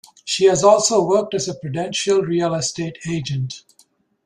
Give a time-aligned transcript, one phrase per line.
[0.25, 3.61] She has also worked as a Prudential real estate agent.